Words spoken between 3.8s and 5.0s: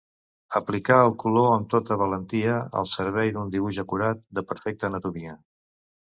acurat, de perfecta